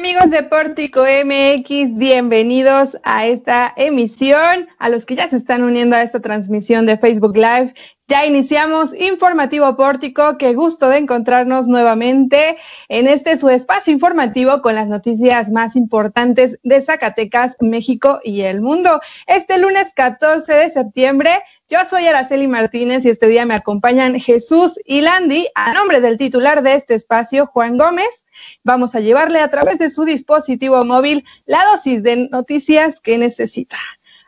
[0.00, 5.94] amigos de Pórtico MX, bienvenidos a esta emisión, a los que ya se están uniendo
[5.94, 7.74] a esta transmisión de Facebook Live.
[8.08, 12.56] Ya iniciamos Informativo Pórtico, qué gusto de encontrarnos nuevamente
[12.88, 18.62] en este su espacio informativo con las noticias más importantes de Zacatecas, México y el
[18.62, 19.02] mundo.
[19.26, 24.72] Este lunes 14 de septiembre yo soy Araceli Martínez y este día me acompañan Jesús
[24.84, 28.26] y Landy a nombre del titular de este espacio, Juan Gómez.
[28.64, 33.76] Vamos a llevarle a través de su dispositivo móvil la dosis de noticias que necesita.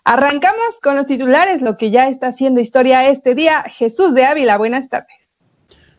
[0.05, 3.65] Arrancamos con los titulares, lo que ya está haciendo historia este día.
[3.67, 5.23] Jesús de Ávila, buenas tardes.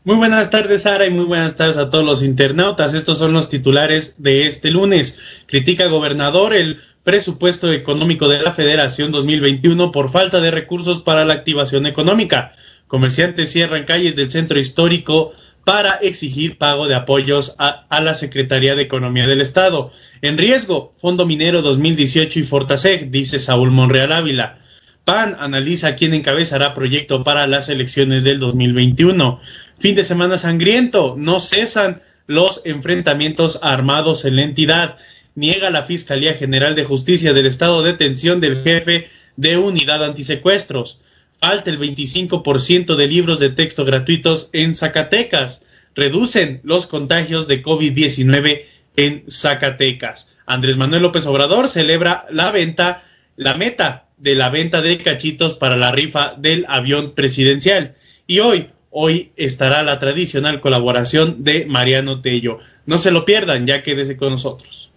[0.06, 2.94] Muy buenas tardes, Sara, y muy buenas tardes a todos los internautas.
[2.94, 5.44] Estos son los titulares de este lunes.
[5.46, 11.34] Critica gobernador el presupuesto económico de la Federación 2021 por falta de recursos para la
[11.34, 12.54] activación económica.
[12.88, 15.34] Comerciantes cierran calles del centro histórico
[15.66, 19.92] para exigir pago de apoyos a, la Secretaría de Economía del Estado.
[20.22, 24.60] En riesgo, Fondo Minero 2018 y Fortaseg, dice Saúl Monreal Ávila.
[25.06, 29.40] PAN analiza quién encabezará proyecto para las elecciones del 2021.
[29.80, 34.98] Fin de semana sangriento, no cesan los enfrentamientos armados en la entidad
[35.36, 41.02] niega la Fiscalía General de Justicia del estado de detención del jefe de unidad antisecuestros.
[41.40, 45.66] Falta el 25% de libros de texto gratuitos en Zacatecas.
[45.96, 50.36] Reducen los contagios de COVID-19 en Zacatecas.
[50.46, 53.04] Andrés Manuel López Obrador celebra la venta,
[53.36, 57.96] la meta de la venta de cachitos para la rifa del avión presidencial.
[58.26, 62.60] Y hoy, hoy estará la tradicional colaboración de Mariano Tello.
[62.86, 64.93] No se lo pierdan, ya quédese con nosotros.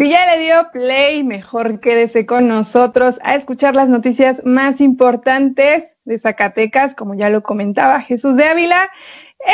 [0.00, 5.92] Si ya le dio play, mejor quédese con nosotros a escuchar las noticias más importantes
[6.06, 8.88] de Zacatecas, como ya lo comentaba Jesús de Ávila.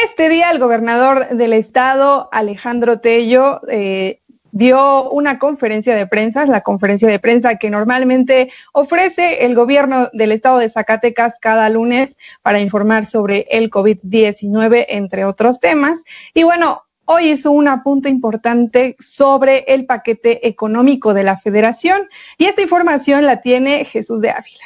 [0.05, 4.21] Este día el gobernador del estado, Alejandro Tello, eh,
[4.53, 10.31] dio una conferencia de prensa, la conferencia de prensa que normalmente ofrece el gobierno del
[10.31, 16.05] estado de Zacatecas cada lunes para informar sobre el COVID-19, entre otros temas.
[16.35, 22.03] Y bueno, hoy hizo un apunte importante sobre el paquete económico de la federación
[22.39, 24.65] y esta información la tiene Jesús de Ávila.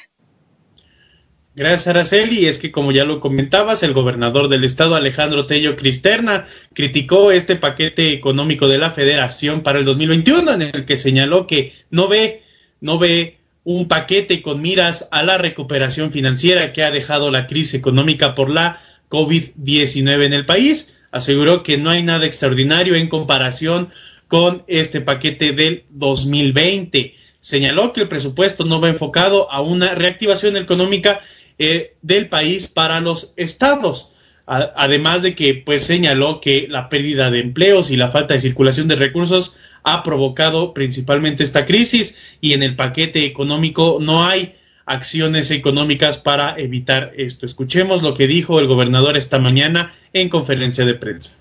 [1.54, 2.46] Gracias, Araceli.
[2.46, 7.56] Es que, como ya lo comentabas, el gobernador del estado, Alejandro Tello Cristerna, criticó este
[7.56, 12.44] paquete económico de la federación para el 2021, en el que señaló que no ve,
[12.80, 17.74] no ve un paquete con miras a la recuperación financiera que ha dejado la crisis
[17.74, 18.78] económica por la
[19.10, 23.91] COVID-19 en el país aseguró que no hay nada extraordinario en comparación
[24.28, 27.15] con este paquete del 2020.
[27.41, 31.21] Señaló que el presupuesto no va enfocado a una reactivación económica
[31.59, 34.12] eh, del país para los estados.
[34.47, 38.88] además de que pues señaló que la pérdida de empleos y la falta de circulación
[38.88, 39.54] de recursos
[39.84, 44.56] ha provocado principalmente esta crisis y en el paquete económico no hay
[44.90, 47.46] acciones económicas para evitar esto.
[47.46, 51.36] Escuchemos lo que dijo el gobernador esta mañana en conferencia de prensa.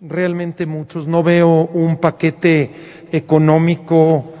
[0.00, 1.08] Realmente muchos.
[1.08, 2.70] No veo un paquete
[3.10, 4.32] económico,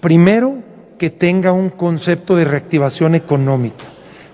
[0.00, 0.62] primero,
[0.98, 3.84] que tenga un concepto de reactivación económica.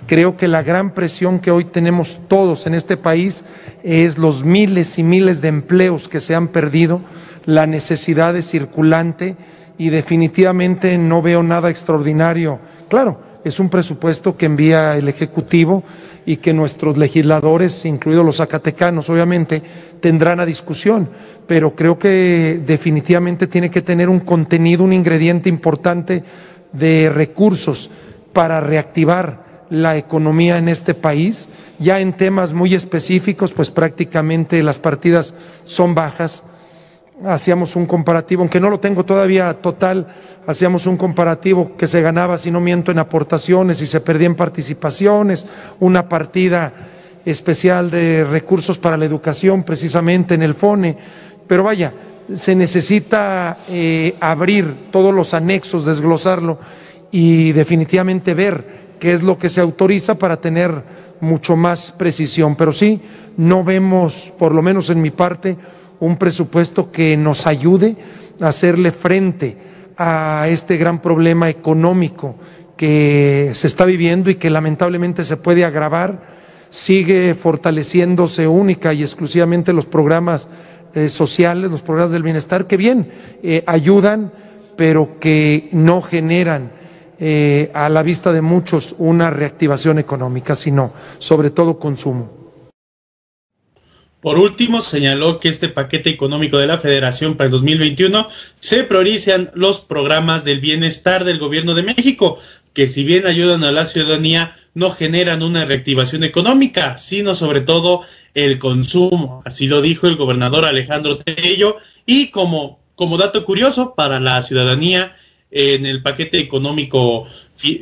[0.06, 3.44] Creo que la gran presión que hoy tenemos todos en este país
[3.82, 7.02] es los miles y miles de empleos que se han perdido,
[7.44, 9.36] la necesidad de circulante
[9.76, 15.84] y definitivamente no veo nada extraordinario Claro, es un presupuesto que envía el Ejecutivo
[16.26, 19.62] y que nuestros legisladores, incluidos los zacatecanos, obviamente,
[20.00, 21.08] tendrán a discusión,
[21.46, 26.24] pero creo que definitivamente tiene que tener un contenido, un ingrediente importante
[26.72, 27.90] de recursos
[28.32, 31.48] para reactivar la economía en este país.
[31.78, 35.34] Ya en temas muy específicos, pues prácticamente las partidas
[35.64, 36.44] son bajas.
[37.24, 40.06] Hacíamos un comparativo, aunque no lo tengo todavía total,
[40.46, 44.36] hacíamos un comparativo que se ganaba, si no miento, en aportaciones y se perdía en
[44.36, 45.46] participaciones,
[45.80, 46.72] una partida
[47.24, 50.96] especial de recursos para la educación precisamente en el FONE,
[51.46, 51.92] pero vaya,
[52.36, 56.58] se necesita eh, abrir todos los anexos, desglosarlo
[57.10, 60.82] y definitivamente ver qué es lo que se autoriza para tener
[61.20, 62.56] mucho más precisión.
[62.56, 63.00] Pero sí,
[63.36, 65.56] no vemos, por lo menos en mi parte,
[66.00, 67.96] un presupuesto que nos ayude
[68.40, 69.56] a hacerle frente
[69.96, 72.36] a este gran problema económico
[72.76, 76.22] que se está viviendo y que lamentablemente se puede agravar,
[76.70, 80.48] sigue fortaleciéndose única y exclusivamente los programas
[80.94, 83.10] eh, sociales, los programas del bienestar, que bien
[83.42, 84.32] eh, ayudan,
[84.76, 86.70] pero que no generan
[87.18, 92.37] eh, a la vista de muchos una reactivación económica, sino sobre todo consumo.
[94.20, 98.28] Por último, señaló que este paquete económico de la Federación para el 2021
[98.58, 102.38] se priorizan los programas del bienestar del Gobierno de México,
[102.72, 108.02] que si bien ayudan a la ciudadanía, no generan una reactivación económica, sino sobre todo
[108.34, 109.42] el consumo.
[109.44, 111.76] Así lo dijo el gobernador Alejandro Tello.
[112.04, 115.14] Y como, como dato curioso para la ciudadanía,
[115.50, 117.26] en el paquete económico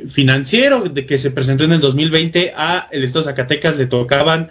[0.09, 4.51] financiero de que se presentó en el 2020 a el Estado Zacatecas le tocaban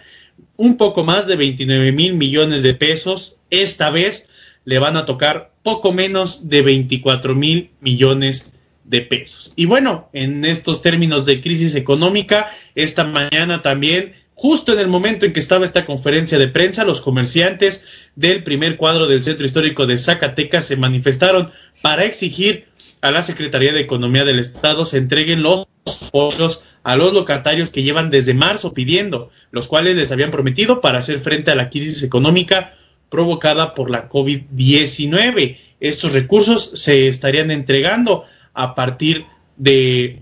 [0.57, 3.39] un poco más de 29 mil millones de pesos.
[3.49, 4.29] Esta vez
[4.63, 8.53] le van a tocar poco menos de 24 mil millones
[8.83, 9.53] de pesos.
[9.55, 15.25] Y bueno, en estos términos de crisis económica, esta mañana también, justo en el momento
[15.25, 17.85] en que estaba esta conferencia de prensa, los comerciantes
[18.15, 21.51] del primer cuadro del Centro Histórico de Zacatecas se manifestaron
[21.81, 22.67] para exigir
[23.01, 25.67] a la Secretaría de Economía del Estado se entreguen los
[26.07, 30.99] apoyos a los locatarios que llevan desde marzo pidiendo, los cuales les habían prometido para
[30.99, 32.73] hacer frente a la crisis económica
[33.09, 35.57] provocada por la COVID-19.
[35.79, 38.23] Estos recursos se estarían entregando
[38.53, 39.25] a partir
[39.57, 40.21] de,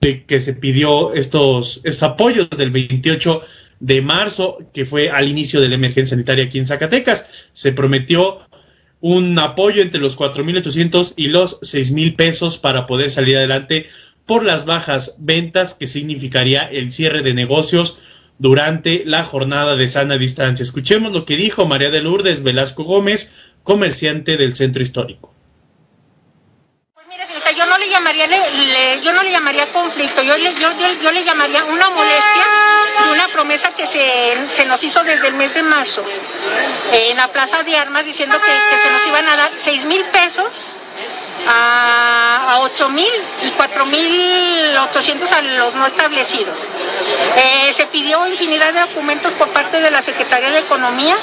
[0.00, 3.42] que se pidió estos, estos apoyos del 28
[3.80, 7.28] de marzo, que fue al inicio de la emergencia sanitaria aquí en Zacatecas.
[7.52, 8.38] Se prometió
[9.00, 13.88] un apoyo entre los 4.800 y los 6.000 pesos para poder salir adelante
[14.24, 18.00] por las bajas ventas que significaría el cierre de negocios
[18.38, 20.62] durante la jornada de sana distancia.
[20.62, 23.32] Escuchemos lo que dijo María de Lourdes Velasco Gómez,
[23.64, 25.29] comerciante del centro histórico.
[27.80, 28.26] Yo le llamaría,
[29.00, 32.44] yo no le llamaría conflicto, yo le, yo, le llamaría una molestia
[33.06, 36.04] de una promesa que se, se, nos hizo desde el mes de marzo
[36.92, 40.04] en la Plaza de Armas diciendo que, que se nos iban a dar 6 mil
[40.04, 40.48] pesos
[41.48, 46.56] a, a 8 mil y 4 mil 800 a los no establecidos.
[47.36, 51.16] Eh, se pidió infinidad de documentos por parte de la Secretaría de Economía.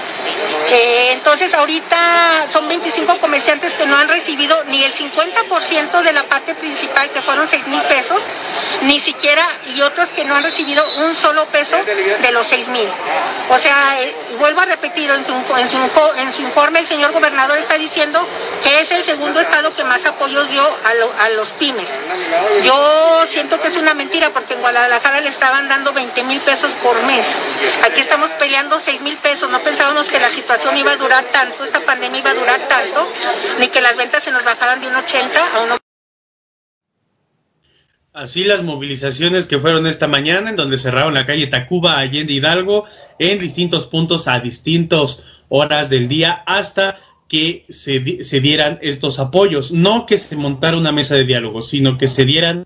[0.70, 6.24] Eh, entonces ahorita son 25 comerciantes que no han recibido ni el 50% de la
[6.24, 8.22] parte principal, que fueron 6 mil pesos,
[8.84, 12.88] ni siquiera, y otros que no han recibido un solo peso de los 6 mil.
[13.50, 15.78] O sea, eh, vuelvo a repetir, en su, en, su,
[16.18, 18.26] en su informe el señor gobernador está diciendo
[18.64, 21.90] que es el segundo estado que más apoyos dio a, a los pymes.
[22.64, 26.72] Yo siento que es una mentira porque en Guadalajara le estaban dando 20 mil pesos
[26.84, 27.26] por mes.
[27.86, 29.50] Aquí estamos peleando 6 mil pesos.
[29.50, 33.08] No pensábamos que la situación iba a durar tanto, esta pandemia iba a durar tanto,
[33.60, 35.78] ni que las ventas se nos bajaran de un 80 a un
[38.18, 42.86] Así las movilizaciones que fueron esta mañana, en donde cerraron la calle Tacuba, Allende Hidalgo,
[43.20, 49.72] en distintos puntos a distintas horas del día, hasta que se, se, dieran estos apoyos.
[49.72, 52.66] No que se montara una mesa de diálogo, sino que se dieran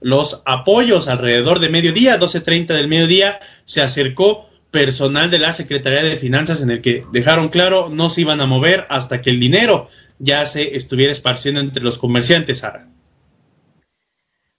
[0.00, 6.16] los apoyos alrededor de mediodía, 12.30 del mediodía, se acercó personal de la Secretaría de
[6.16, 9.88] Finanzas en el que dejaron claro no se iban a mover hasta que el dinero
[10.18, 12.88] ya se estuviera esparciendo entre los comerciantes, Sara.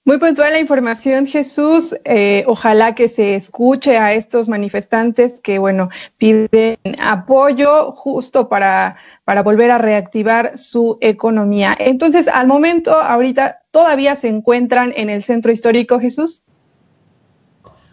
[0.05, 1.95] Muy puntual la información, Jesús.
[2.03, 9.43] Eh, ojalá que se escuche a estos manifestantes que, bueno, piden apoyo justo para, para
[9.43, 11.73] volver a reactivar su economía.
[11.79, 16.43] Entonces, al momento, ahorita, ¿todavía se encuentran en el centro histórico, Jesús?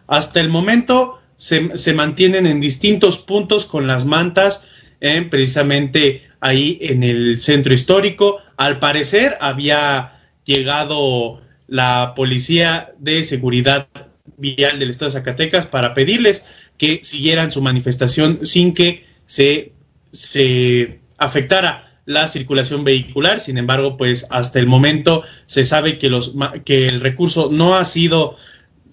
[0.09, 4.65] Hasta el momento se, se mantienen en distintos puntos con las mantas,
[5.01, 8.39] eh, precisamente ahí en el centro histórico.
[8.57, 10.15] Al parecer había
[10.45, 11.41] llegado
[11.71, 13.89] la Policía de Seguridad
[14.37, 16.47] Vial del Estado de Zacatecas para pedirles
[16.77, 19.73] que siguieran su manifestación sin que se,
[20.11, 23.39] se afectara la circulación vehicular.
[23.39, 26.35] Sin embargo, pues hasta el momento se sabe que, los,
[26.65, 28.37] que el recurso no ha sido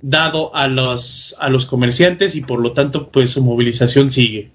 [0.02, 4.52] dado a los, a los comerciantes y por lo tanto, pues su movilización sigue.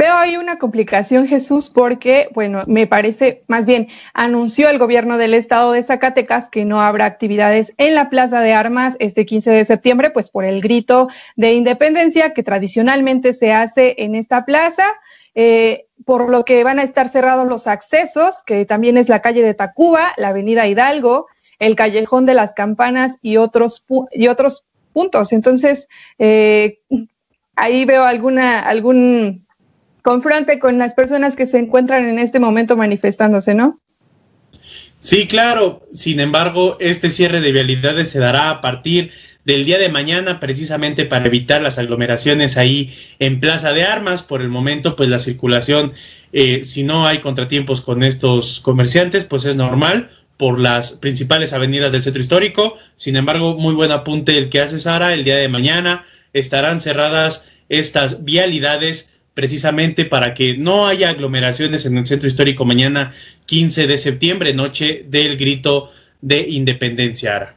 [0.00, 5.34] Veo ahí una complicación, Jesús, porque, bueno, me parece, más bien, anunció el gobierno del
[5.34, 9.66] estado de Zacatecas que no habrá actividades en la Plaza de Armas este 15 de
[9.66, 14.86] septiembre, pues por el grito de independencia que tradicionalmente se hace en esta plaza.
[15.34, 19.42] Eh, por lo que van a estar cerrados los accesos, que también es la calle
[19.42, 21.26] de Tacuba, la avenida Hidalgo,
[21.58, 24.64] el callejón de las campanas y otros, y otros
[24.94, 25.34] puntos.
[25.34, 26.78] Entonces, eh,
[27.54, 29.44] ahí veo alguna, algún
[30.02, 33.80] confronte con las personas que se encuentran en este momento manifestándose, ¿no?
[35.00, 35.82] Sí, claro.
[35.92, 39.12] Sin embargo, este cierre de vialidades se dará a partir
[39.44, 44.22] del día de mañana precisamente para evitar las aglomeraciones ahí en Plaza de Armas.
[44.22, 45.94] Por el momento, pues la circulación,
[46.32, 51.92] eh, si no hay contratiempos con estos comerciantes, pues es normal por las principales avenidas
[51.92, 52.76] del centro histórico.
[52.96, 55.14] Sin embargo, muy buen apunte el que hace Sara.
[55.14, 61.96] El día de mañana estarán cerradas estas vialidades precisamente para que no haya aglomeraciones en
[61.96, 63.14] el centro histórico mañana
[63.46, 65.88] 15 de septiembre, noche del grito
[66.20, 67.54] de independencia.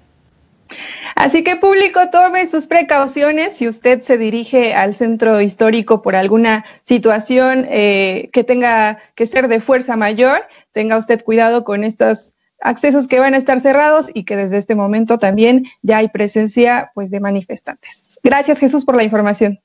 [1.17, 6.63] Así que público, tome sus precauciones si usted se dirige al centro histórico por alguna
[6.85, 13.09] situación eh, que tenga que ser de fuerza mayor, tenga usted cuidado con estos accesos
[13.09, 17.11] que van a estar cerrados y que desde este momento también ya hay presencia pues
[17.11, 18.21] de manifestantes.
[18.23, 19.59] Gracias Jesús por la información.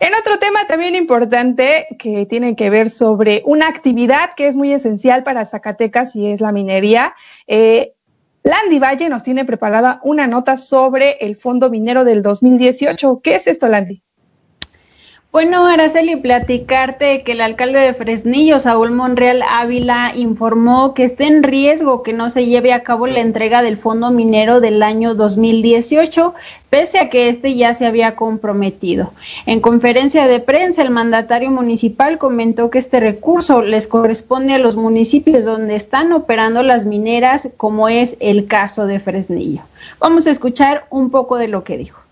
[0.00, 4.72] En otro tema también importante que tiene que ver sobre una actividad que es muy
[4.72, 7.14] esencial para Zacatecas y es la minería.
[7.48, 7.94] Eh,
[8.44, 13.20] Landy Valle nos tiene preparada una nota sobre el Fondo Minero del 2018.
[13.22, 14.02] ¿Qué es esto, Landy?
[15.30, 21.42] Bueno, Araceli, platicarte que el alcalde de Fresnillo, Saúl Monreal Ávila, informó que está en
[21.42, 26.34] riesgo que no se lleve a cabo la entrega del fondo minero del año 2018,
[26.70, 29.12] pese a que este ya se había comprometido.
[29.44, 34.76] En conferencia de prensa, el mandatario municipal comentó que este recurso les corresponde a los
[34.76, 39.60] municipios donde están operando las mineras, como es el caso de Fresnillo.
[40.00, 42.07] Vamos a escuchar un poco de lo que dijo.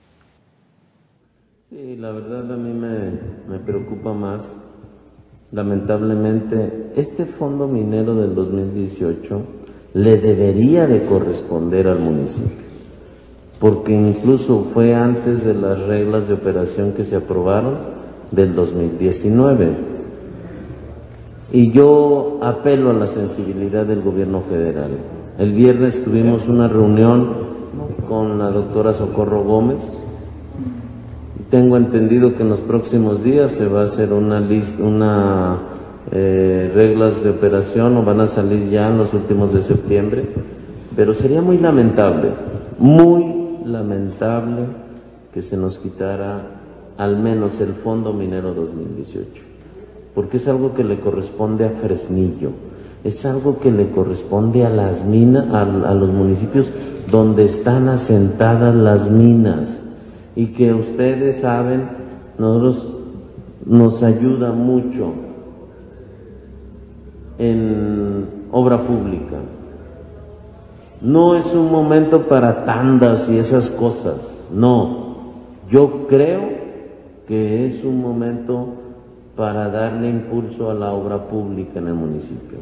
[1.76, 4.56] Sí, la verdad a mí me, preocupa más.
[5.52, 9.42] Lamentablemente, este fondo minero del 2018
[9.92, 12.64] le debería de corresponder al municipio,
[13.60, 17.76] porque incluso fue antes de las reglas de operación que se aprobaron
[18.30, 19.68] del 2019.
[21.52, 24.92] Y yo apelo a la sensibilidad del gobierno federal.
[25.38, 27.34] El viernes tuvimos una reunión
[28.08, 30.05] con la doctora Socorro Gómez,
[31.50, 35.58] tengo entendido que en los próximos días se va a hacer una lista, una
[36.10, 40.24] eh, reglas de operación o van a salir ya en los últimos de septiembre,
[40.96, 42.30] pero sería muy lamentable,
[42.78, 44.62] muy lamentable
[45.32, 46.40] que se nos quitara
[46.98, 49.42] al menos el Fondo Minero 2018,
[50.14, 52.50] porque es algo que le corresponde a Fresnillo,
[53.04, 56.72] es algo que le corresponde a las minas, a los municipios
[57.10, 59.84] donde están asentadas las minas
[60.36, 61.88] y que ustedes saben,
[62.38, 62.88] nosotros
[63.64, 65.14] nos ayuda mucho
[67.38, 69.36] en obra pública.
[71.00, 75.16] No es un momento para tandas y esas cosas, no.
[75.70, 76.42] Yo creo
[77.26, 78.68] que es un momento
[79.36, 82.58] para darle impulso a la obra pública en el municipio.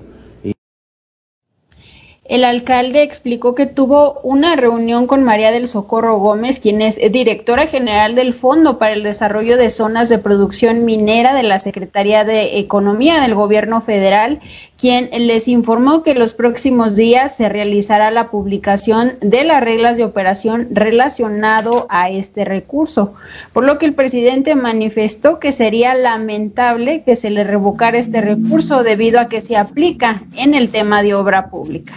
[2.26, 7.66] El alcalde explicó que tuvo una reunión con María del Socorro Gómez, quien es directora
[7.66, 12.58] general del Fondo para el Desarrollo de Zonas de Producción Minera de la Secretaría de
[12.58, 14.40] Economía del Gobierno Federal,
[14.78, 20.04] quien les informó que los próximos días se realizará la publicación de las reglas de
[20.04, 23.12] operación relacionado a este recurso,
[23.52, 28.82] por lo que el presidente manifestó que sería lamentable que se le revocara este recurso
[28.82, 31.92] debido a que se aplica en el tema de obra pública.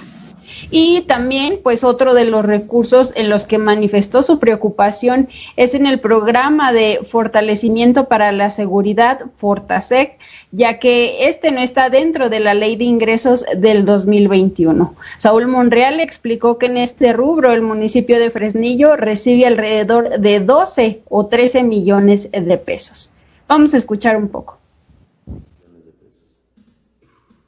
[0.72, 5.86] Y también, pues otro de los recursos en los que manifestó su preocupación es en
[5.86, 10.18] el programa de fortalecimiento para la seguridad, Fortasec,
[10.52, 14.96] ya que este no está dentro de la ley de ingresos del 2021.
[15.18, 21.02] Saúl Monreal explicó que en este rubro el municipio de Fresnillo recibe alrededor de 12
[21.10, 23.12] o 13 millones de pesos.
[23.48, 24.58] Vamos a escuchar un poco.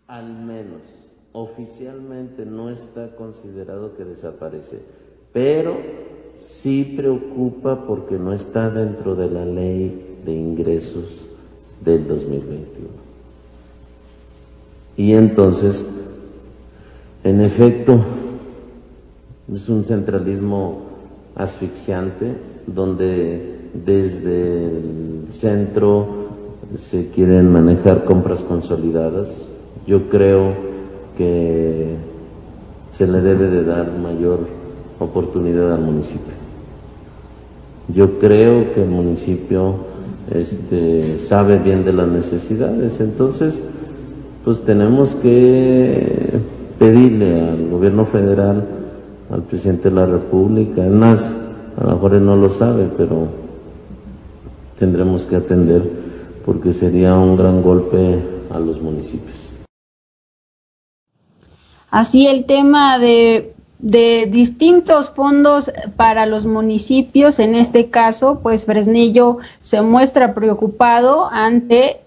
[0.08, 0.99] Al menos
[1.34, 4.80] oficialmente no está considerado que desaparece,
[5.32, 5.78] pero
[6.36, 11.28] sí preocupa porque no está dentro de la ley de ingresos
[11.84, 12.88] del 2021.
[14.98, 15.88] Y entonces,
[17.24, 18.00] en efecto,
[19.54, 20.82] es un centralismo
[21.36, 22.34] asfixiante
[22.68, 26.08] donde desde el centro
[26.76, 29.48] se quieren manejar compras consolidadas.
[29.88, 30.54] Yo creo
[31.20, 31.98] que
[32.92, 34.40] se le debe de dar mayor
[35.00, 36.34] oportunidad al municipio.
[37.94, 39.76] Yo creo que el municipio
[40.32, 43.66] este, sabe bien de las necesidades, entonces
[44.46, 46.40] pues tenemos que
[46.80, 48.64] pedirle al gobierno federal,
[49.30, 51.36] al presidente de la República, además
[51.76, 53.28] a lo mejor él no lo sabe, pero
[54.80, 55.82] tendremos que atender
[56.46, 59.49] porque sería un gran golpe a los municipios.
[61.92, 69.82] Así el tema de, distintos fondos para los municipios, en este caso, pues Fresnillo se
[69.82, 72.02] muestra preocupado ante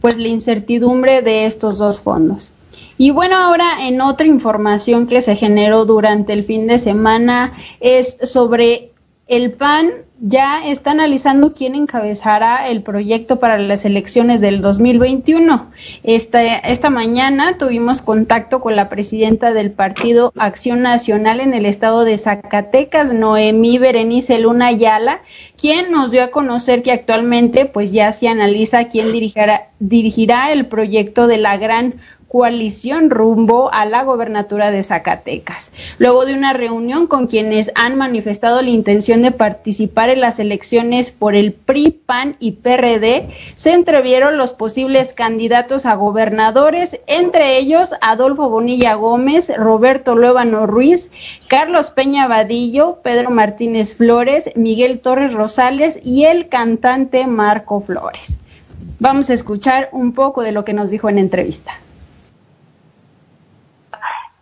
[0.00, 2.52] pues la incertidumbre de estos dos fondos.
[2.98, 8.18] Y bueno, ahora en otra información que se generó durante el fin de semana es
[8.22, 8.91] sobre
[9.32, 15.70] el PAN ya está analizando quién encabezará el proyecto para las elecciones del 2021.
[16.04, 22.04] Esta, esta mañana tuvimos contacto con la presidenta del Partido Acción Nacional en el estado
[22.04, 25.22] de Zacatecas, Noemí Berenice Luna Ayala,
[25.56, 30.66] quien nos dio a conocer que actualmente pues ya se analiza quién dirigirá, dirigirá el
[30.66, 31.94] proyecto de la gran
[32.32, 35.70] coalición rumbo a la gobernatura de Zacatecas.
[35.98, 41.10] Luego de una reunión con quienes han manifestado la intención de participar en las elecciones
[41.10, 47.92] por el PRI, PAN y PRD, se entrevieron los posibles candidatos a gobernadores, entre ellos
[48.00, 51.10] Adolfo Bonilla Gómez, Roberto Luébano Ruiz,
[51.48, 58.38] Carlos Peña Vadillo, Pedro Martínez Flores, Miguel Torres Rosales y el cantante Marco Flores.
[59.00, 61.72] Vamos a escuchar un poco de lo que nos dijo en entrevista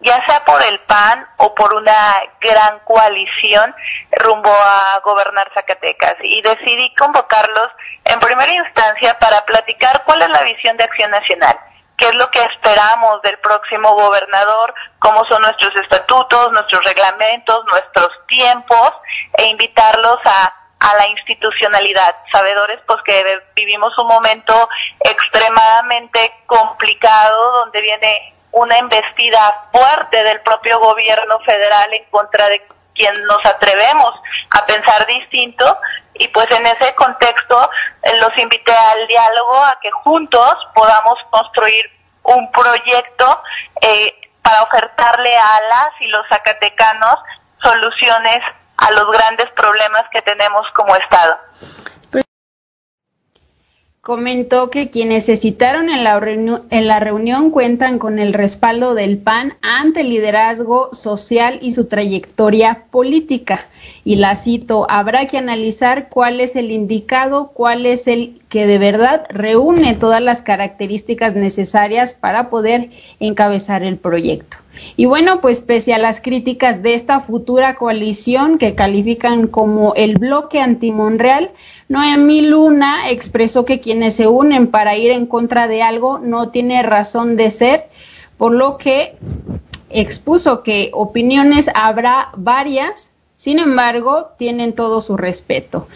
[0.01, 3.75] ya sea por el PAN o por una gran coalición
[4.13, 6.17] rumbo a gobernar Zacatecas.
[6.23, 7.69] Y decidí convocarlos
[8.05, 11.59] en primera instancia para platicar cuál es la visión de Acción Nacional,
[11.97, 18.11] qué es lo que esperamos del próximo gobernador, cómo son nuestros estatutos, nuestros reglamentos, nuestros
[18.27, 18.93] tiempos,
[19.37, 24.69] e invitarlos a a la institucionalidad, sabedores pues que vivimos un momento
[25.01, 33.25] extremadamente complicado donde viene una embestida fuerte del propio gobierno federal en contra de quien
[33.25, 34.15] nos atrevemos
[34.51, 35.79] a pensar distinto.
[36.15, 37.71] Y pues en ese contexto
[38.03, 41.85] eh, los invité al diálogo a que juntos podamos construir
[42.23, 43.43] un proyecto
[43.81, 47.17] eh, para ofertarle a las y los zacatecanos
[47.63, 48.43] soluciones
[48.77, 51.39] a los grandes problemas que tenemos como Estado
[54.03, 56.17] comentó que quienes se citaron en la,
[56.71, 61.85] en la reunión cuentan con el respaldo del PAN ante el liderazgo social y su
[61.85, 63.67] trayectoria política.
[64.05, 68.79] Y la cito, habrá que analizar cuál es el indicado, cuál es el que de
[68.79, 72.91] verdad reúne todas las características necesarias para poder
[73.21, 74.59] encabezar el proyecto.
[74.97, 80.19] Y bueno, pues pese a las críticas de esta futura coalición que califican como el
[80.19, 81.53] bloque anti-Monreal,
[81.89, 86.83] Noemí Luna expresó que quienes se unen para ir en contra de algo no tiene
[86.83, 87.89] razón de ser,
[88.37, 89.15] por lo que
[89.91, 95.87] expuso que opiniones habrá varias, sin embargo, tienen todo su respeto.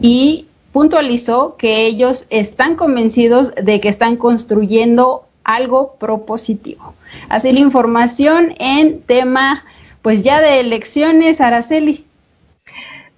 [0.00, 6.94] Y puntualizó que ellos están convencidos de que están construyendo algo propositivo.
[7.28, 9.64] Así la información en tema,
[10.02, 12.04] pues ya de elecciones, Araceli.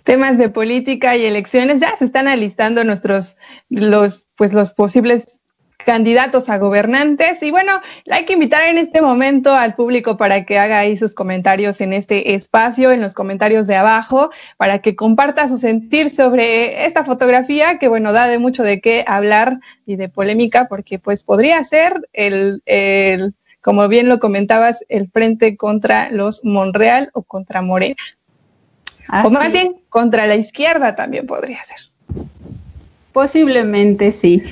[0.04, 3.36] Temas de política y elecciones, ya se están alistando nuestros,
[3.68, 5.39] los, pues los posibles
[5.84, 7.42] candidatos a gobernantes.
[7.42, 11.14] Y bueno, hay que invitar en este momento al público para que haga ahí sus
[11.14, 16.86] comentarios en este espacio, en los comentarios de abajo, para que comparta su sentir sobre
[16.86, 21.24] esta fotografía que, bueno, da de mucho de qué hablar y de polémica, porque pues
[21.24, 27.62] podría ser el, el como bien lo comentabas, el frente contra los Monreal o contra
[27.62, 27.96] Morena.
[29.24, 31.89] o más bien, contra la izquierda también podría ser.
[33.12, 34.42] Posiblemente sí.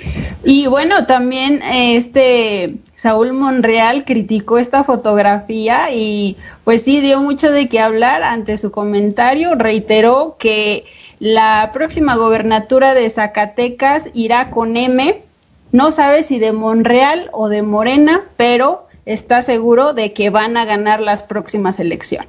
[0.43, 7.69] Y bueno, también este Saúl Monreal criticó esta fotografía y pues sí dio mucho de
[7.69, 9.55] qué hablar ante su comentario.
[9.55, 10.85] Reiteró que
[11.21, 15.23] la próxima gobernatura de Zacatecas irá con M.
[15.71, 20.65] No sabe si de Monreal o de Morena, pero está seguro de que van a
[20.65, 22.29] ganar las próximas elecciones.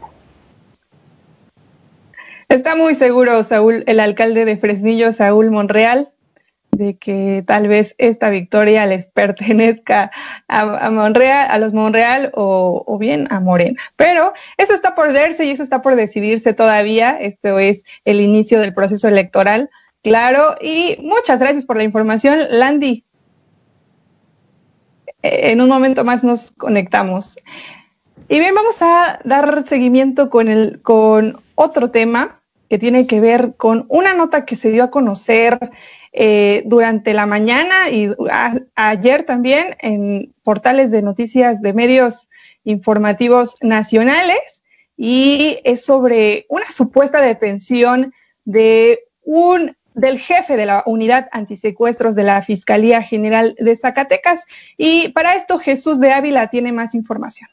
[2.47, 6.11] Está muy seguro Saúl, el alcalde de Fresnillo, Saúl Monreal,
[6.79, 10.11] de que tal vez esta victoria les pertenezca
[10.47, 13.79] a, Monreal, a los Monreal o, o, bien a Morena.
[13.97, 17.17] Pero eso está por verse y eso está por decidirse todavía.
[17.19, 19.69] Esto es el inicio del proceso electoral,
[20.01, 20.55] claro.
[20.61, 23.03] Y muchas gracias por la información, Landy.
[25.21, 27.37] Eh, en un momento más nos conectamos.
[28.29, 32.38] Y bien, vamos a dar seguimiento con, el, con otro tema
[32.69, 35.57] que tiene que ver con una nota que se dio a conocer
[36.13, 38.09] eh, durante la mañana y
[38.75, 42.29] ayer también en portales de noticias de medios
[42.63, 44.63] informativos nacionales
[44.95, 48.13] y es sobre una supuesta detención
[48.45, 54.45] de un del jefe de la unidad antisecuestros de la Fiscalía General de Zacatecas.
[54.77, 57.49] Y para esto Jesús de Ávila tiene más información.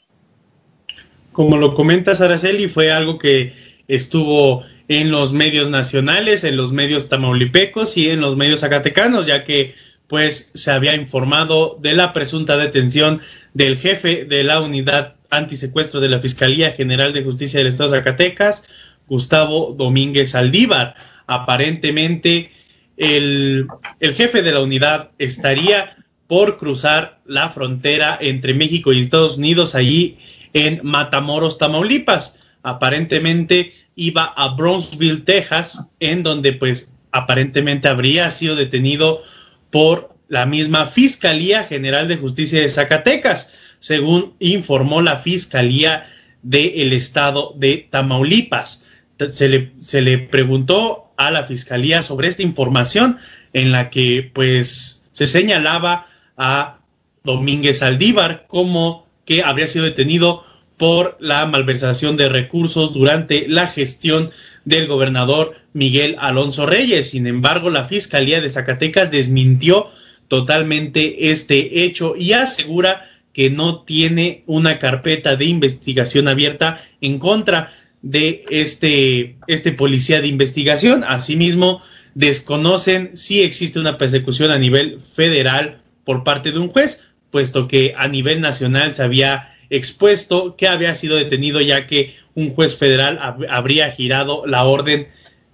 [1.33, 3.53] Como lo comentas, Araceli, fue algo que
[3.89, 9.45] estuvo en los medios nacionales, en los medios tamaulipecos y en los medios zacatecanos, ya
[9.45, 9.75] que
[10.07, 13.21] pues se había informado de la presunta detención
[13.55, 17.99] del jefe de la unidad antisecuestro de la Fiscalía General de Justicia del Estado de
[17.99, 18.65] Zacatecas,
[19.09, 20.95] Gustavo Domínguez Aldívar
[21.27, 22.53] Aparentemente,
[22.97, 23.67] el,
[24.01, 25.97] el jefe de la unidad estaría
[26.29, 30.19] por cruzar la frontera entre México y Estados Unidos allí
[30.53, 32.39] en Matamoros, Tamaulipas.
[32.67, 39.23] Aparentemente iba a Brownsville, Texas, en donde pues aparentemente habría sido detenido
[39.71, 47.55] por la misma Fiscalía General de Justicia de Zacatecas, según informó la Fiscalía del Estado
[47.57, 48.83] de Tamaulipas.
[49.29, 53.19] Se le, se le preguntó a la Fiscalía sobre esta información
[53.53, 56.81] en la que pues se señalaba a
[57.23, 60.45] Domínguez Aldívar como que habría sido detenido
[60.77, 64.31] por la malversación de recursos durante la gestión
[64.65, 67.11] del gobernador Miguel Alonso Reyes.
[67.11, 69.89] Sin embargo, la Fiscalía de Zacatecas desmintió
[70.29, 77.73] totalmente este hecho y asegura que no tiene una carpeta de investigación abierta en contra
[78.03, 81.05] de este, este policía de investigación.
[81.05, 81.83] Asimismo,
[82.15, 87.95] desconocen si existe una persecución a nivel federal por parte de un juez, puesto que
[87.97, 93.19] a nivel nacional se había expuesto que había sido detenido ya que un juez federal
[93.49, 95.09] habría girado la orden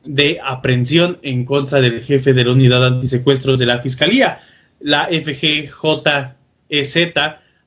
[0.04, 4.40] de aprehensión en contra del jefe de la unidad antisecuestros de la Fiscalía.
[4.80, 6.96] La FGJEZ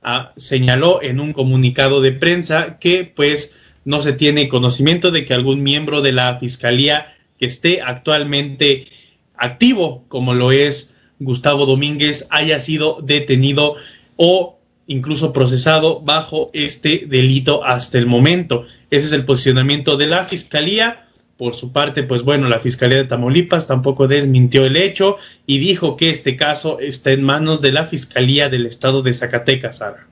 [0.04, 3.56] ah, señaló en un comunicado de prensa que pues
[3.86, 8.88] no se tiene conocimiento de que algún miembro de la Fiscalía que esté actualmente
[9.38, 13.76] activo, como lo es Gustavo Domínguez, haya sido detenido
[14.18, 14.55] o
[14.88, 18.66] incluso procesado bajo este delito hasta el momento.
[18.90, 21.02] Ese es el posicionamiento de la Fiscalía.
[21.38, 25.98] Por su parte, pues bueno, la Fiscalía de Tamaulipas tampoco desmintió el hecho y dijo
[25.98, 30.08] que este caso está en manos de la Fiscalía del Estado de Zacatecas, Sara.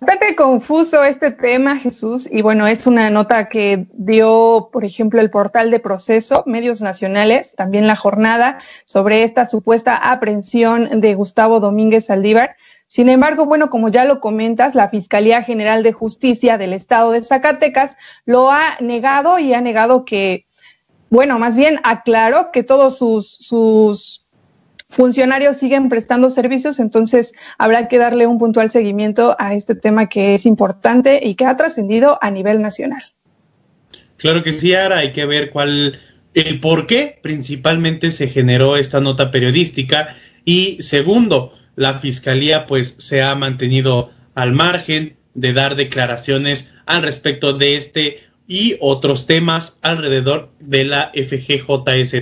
[0.00, 5.28] Bastante confuso este tema, Jesús, y bueno, es una nota que dio, por ejemplo, el
[5.28, 12.06] portal de proceso, medios nacionales, también la jornada, sobre esta supuesta aprehensión de Gustavo Domínguez
[12.06, 12.54] Saldívar.
[12.88, 17.22] Sin embargo, bueno, como ya lo comentas, la Fiscalía General de Justicia del Estado de
[17.22, 20.46] Zacatecas lo ha negado y ha negado que,
[21.10, 24.24] bueno, más bien aclaró que todos sus, sus
[24.88, 30.34] funcionarios siguen prestando servicios, entonces habrá que darle un puntual seguimiento a este tema que
[30.34, 33.02] es importante y que ha trascendido a nivel nacional.
[34.16, 36.00] Claro que sí, ahora hay que ver cuál,
[36.32, 40.16] el por qué principalmente se generó esta nota periodística.
[40.44, 47.52] Y segundo, la fiscalía pues se ha mantenido al margen de dar declaraciones al respecto
[47.52, 52.14] de este y otros temas alrededor de la FGJZ.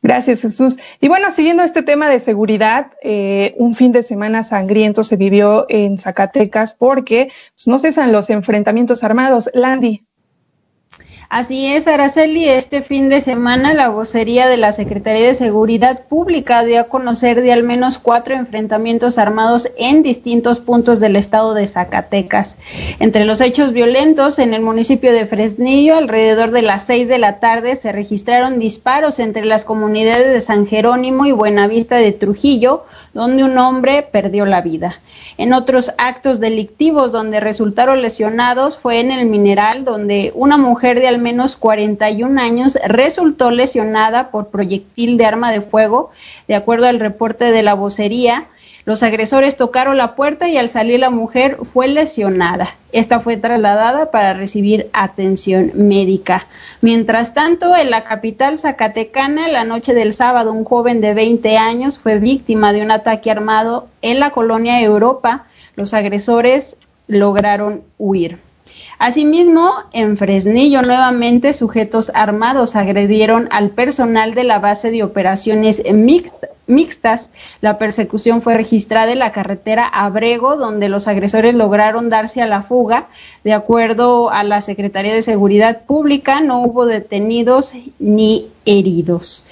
[0.00, 0.78] Gracias, Jesús.
[1.00, 5.66] Y bueno, siguiendo este tema de seguridad, eh, un fin de semana sangriento se vivió
[5.68, 9.50] en Zacatecas porque pues, no cesan los enfrentamientos armados.
[9.54, 10.07] Landy.
[11.30, 16.64] Así es, Araceli, este fin de semana la vocería de la Secretaría de Seguridad Pública
[16.64, 21.66] dio a conocer de al menos cuatro enfrentamientos armados en distintos puntos del estado de
[21.66, 22.56] Zacatecas.
[22.98, 27.40] Entre los hechos violentos en el municipio de Fresnillo, alrededor de las seis de la
[27.40, 33.44] tarde, se registraron disparos entre las comunidades de San Jerónimo y Buenavista de Trujillo, donde
[33.44, 35.02] un hombre perdió la vida.
[35.36, 41.08] En otros actos delictivos donde resultaron lesionados fue en el mineral, donde una mujer de
[41.08, 46.10] al menos 41 años resultó lesionada por proyectil de arma de fuego,
[46.46, 48.46] de acuerdo al reporte de la vocería.
[48.84, 52.74] Los agresores tocaron la puerta y al salir la mujer fue lesionada.
[52.90, 56.46] Esta fue trasladada para recibir atención médica.
[56.80, 61.98] Mientras tanto, en la capital zacatecana, la noche del sábado, un joven de 20 años
[61.98, 65.44] fue víctima de un ataque armado en la colonia Europa.
[65.76, 66.78] Los agresores
[67.08, 68.38] lograron huir.
[68.98, 75.82] Asimismo, en Fresnillo, nuevamente sujetos armados agredieron al personal de la base de operaciones
[76.66, 77.30] mixtas.
[77.60, 82.62] La persecución fue registrada en la carretera Abrego, donde los agresores lograron darse a la
[82.62, 83.06] fuga.
[83.44, 89.46] De acuerdo a la Secretaría de Seguridad Pública, no hubo detenidos ni heridos.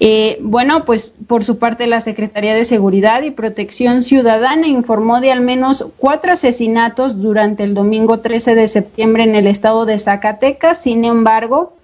[0.00, 5.30] Eh, bueno, pues por su parte la Secretaría de Seguridad y Protección Ciudadana informó de
[5.30, 10.82] al menos cuatro asesinatos durante el domingo 13 de septiembre en el estado de Zacatecas.
[10.82, 11.76] Sin embargo,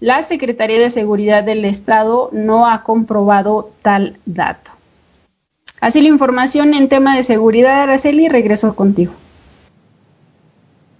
[0.00, 4.70] la Secretaría de Seguridad del Estado no ha comprobado tal dato.
[5.80, 9.12] Así la información en tema de seguridad, Araceli, regreso contigo.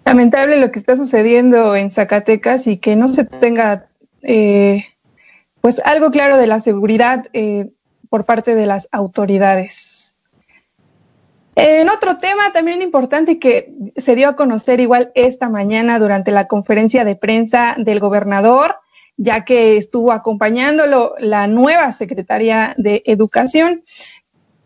[0.05, 3.87] Lamentable lo que está sucediendo en Zacatecas y que no se tenga
[4.23, 4.85] eh,
[5.61, 7.71] pues algo claro de la seguridad eh,
[8.09, 10.15] por parte de las autoridades.
[11.61, 16.47] En otro tema también importante que se dio a conocer igual esta mañana durante la
[16.47, 18.77] conferencia de prensa del gobernador,
[19.17, 23.83] ya que estuvo acompañándolo la nueva secretaria de Educación,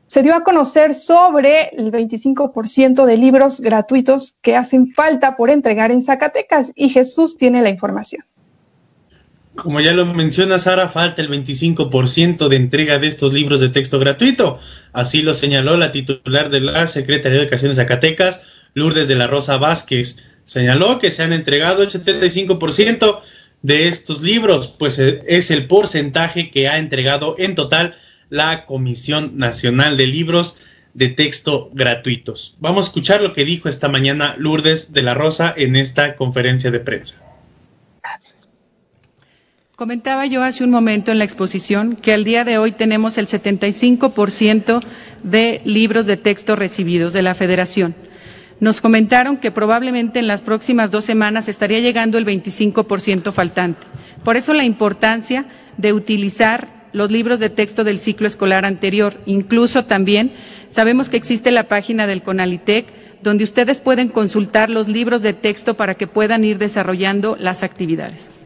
[0.06, 5.90] se dio a conocer sobre el 25% de libros gratuitos que hacen falta por entregar
[5.90, 8.22] en Zacatecas y Jesús tiene la información.
[9.54, 13.98] Como ya lo menciona Sara, falta el 25% de entrega de estos libros de texto
[13.98, 14.58] gratuito.
[14.92, 18.42] Así lo señaló la titular de la Secretaría de Educación de Zacatecas,
[18.74, 20.18] Lourdes de la Rosa Vázquez.
[20.44, 23.20] Señaló que se han entregado el 75%
[23.60, 27.94] de estos libros, pues eh, es el porcentaje que ha entregado en total
[28.28, 30.56] la Comisión Nacional de Libros
[30.94, 32.56] de Texto Gratuitos.
[32.58, 36.70] Vamos a escuchar lo que dijo esta mañana Lourdes de la Rosa en esta conferencia
[36.70, 37.21] de prensa.
[39.76, 43.26] Comentaba yo hace un momento en la exposición que al día de hoy tenemos el
[43.26, 44.80] 75%
[45.22, 47.94] de libros de texto recibidos de la Federación.
[48.60, 53.86] Nos comentaron que probablemente en las próximas dos semanas estaría llegando el 25% faltante.
[54.22, 55.46] Por eso la importancia
[55.78, 59.14] de utilizar los libros de texto del ciclo escolar anterior.
[59.24, 60.32] Incluso también
[60.68, 65.78] sabemos que existe la página del CONALITEC donde ustedes pueden consultar los libros de texto
[65.78, 68.41] para que puedan ir desarrollando las actividades.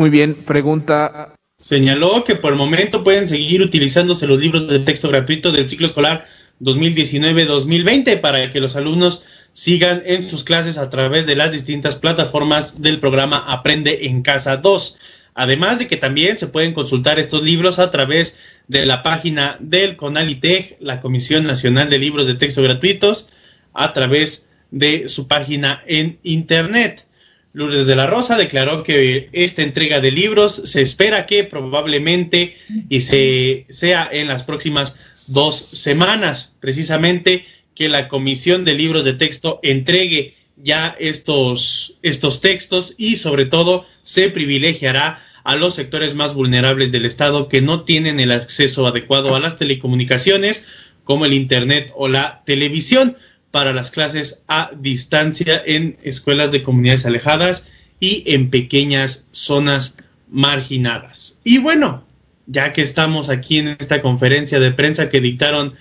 [0.00, 1.34] Muy bien, pregunta.
[1.58, 5.88] Señaló que por el momento pueden seguir utilizándose los libros de texto gratuitos del ciclo
[5.88, 6.26] escolar
[6.62, 12.80] 2019-2020 para que los alumnos sigan en sus clases a través de las distintas plataformas
[12.80, 14.98] del programa Aprende en Casa 2.
[15.34, 19.98] Además de que también se pueden consultar estos libros a través de la página del
[19.98, 23.28] CONALITEG, la Comisión Nacional de Libros de Texto Gratuitos,
[23.74, 27.04] a través de su página en Internet.
[27.52, 32.56] Lourdes de la Rosa declaró que esta entrega de libros se espera que probablemente
[32.88, 34.96] y se sea en las próximas
[35.28, 42.94] dos semanas, precisamente que la Comisión de Libros de Texto entregue ya estos, estos textos
[42.98, 48.20] y sobre todo se privilegiará a los sectores más vulnerables del Estado que no tienen
[48.20, 50.66] el acceso adecuado a las telecomunicaciones
[51.02, 53.16] como el Internet o la televisión
[53.50, 59.96] para las clases a distancia en escuelas de comunidades alejadas y en pequeñas zonas
[60.28, 61.38] marginadas.
[61.44, 62.04] Y bueno,
[62.46, 65.74] ya que estamos aquí en esta conferencia de prensa que dictaron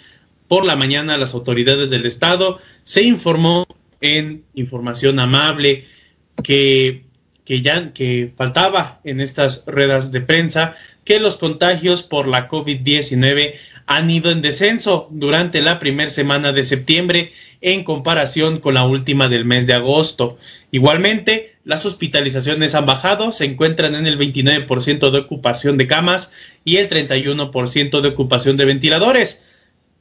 [0.48, 3.68] por la mañana las autoridades del Estado, se informó
[4.02, 5.86] en información amable
[6.44, 7.04] que,
[7.46, 13.56] que ya que faltaba en estas ruedas de prensa que los contagios por la COVID-19
[13.90, 19.30] han ido en descenso durante la primera semana de septiembre en comparación con la última
[19.30, 20.38] del mes de agosto.
[20.70, 26.32] Igualmente, las hospitalizaciones han bajado, se encuentran en el 29% de ocupación de camas
[26.64, 29.44] y el 31% de ocupación de ventiladores.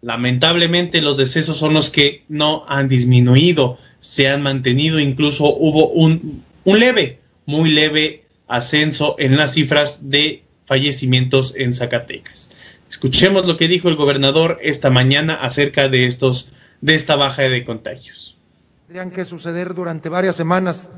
[0.03, 6.45] Lamentablemente los decesos son los que no han disminuido, se han mantenido, incluso hubo un,
[6.65, 12.51] un leve, muy leve ascenso en las cifras de fallecimientos en Zacatecas.
[12.89, 17.65] Escuchemos lo que dijo el gobernador esta mañana acerca de estos de esta baja de
[17.65, 18.39] contagios.
[18.87, 20.89] Tendrían que suceder durante varias semanas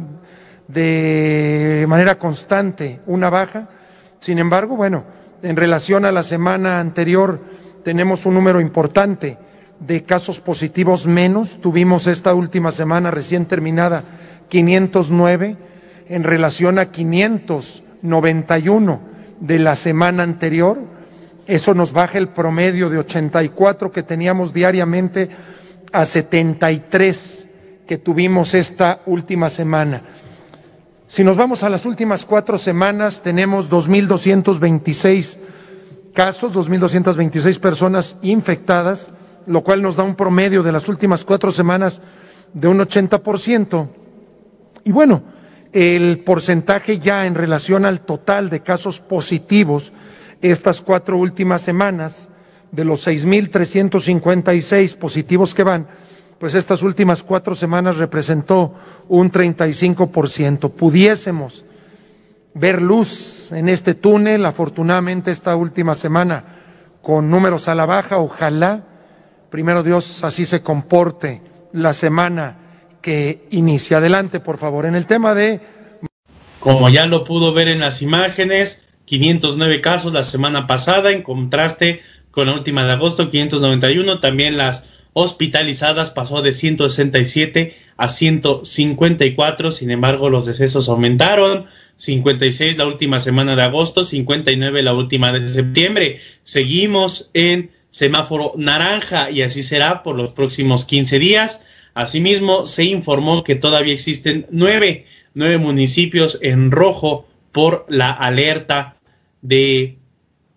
[0.68, 3.70] de manera constante una baja.
[4.20, 5.06] Sin embargo, bueno,
[5.42, 7.40] en relación a la semana anterior
[7.82, 9.38] tenemos un número importante
[9.80, 11.58] de casos positivos menos.
[11.60, 14.04] Tuvimos esta última semana recién terminada
[14.48, 15.56] 509
[16.08, 19.00] en relación a 591
[19.40, 20.78] de la semana anterior.
[21.50, 25.30] Eso nos baja el promedio de 84 que teníamos diariamente
[25.90, 27.48] a 73
[27.88, 30.04] que tuvimos esta última semana.
[31.08, 35.38] Si nos vamos a las últimas cuatro semanas, tenemos 2.226
[36.14, 39.10] casos, 2.226 personas infectadas,
[39.48, 42.00] lo cual nos da un promedio de las últimas cuatro semanas
[42.54, 43.88] de un 80%.
[44.84, 45.24] Y bueno,
[45.72, 49.92] el porcentaje ya en relación al total de casos positivos
[50.42, 52.28] estas cuatro últimas semanas
[52.72, 55.88] de los 6.356 positivos que van,
[56.38, 58.74] pues estas últimas cuatro semanas representó
[59.08, 60.70] un 35%.
[60.70, 61.64] Pudiésemos
[62.54, 66.44] ver luz en este túnel, afortunadamente esta última semana,
[67.02, 68.84] con números a la baja, ojalá,
[69.50, 72.56] primero Dios, así se comporte la semana
[73.00, 73.98] que inicia.
[73.98, 75.60] Adelante, por favor, en el tema de...
[76.60, 82.00] Como ya lo pudo ver en las imágenes, 509 casos la semana pasada, en contraste
[82.30, 84.20] con la última de agosto, 591.
[84.20, 89.72] También las hospitalizadas pasó de 167 a 154.
[89.72, 91.66] Sin embargo, los decesos aumentaron.
[91.96, 96.20] 56 la última semana de agosto, 59 la última de septiembre.
[96.44, 101.62] Seguimos en semáforo naranja y así será por los próximos 15 días.
[101.94, 108.99] Asimismo, se informó que todavía existen nueve, nueve municipios en rojo por la alerta
[109.42, 109.98] de,